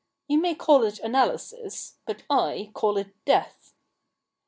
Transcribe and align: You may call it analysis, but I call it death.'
You 0.27 0.41
may 0.41 0.55
call 0.55 0.83
it 0.83 0.97
analysis, 0.97 1.99
but 2.07 2.23
I 2.27 2.71
call 2.73 2.97
it 2.97 3.13
death.' 3.23 3.75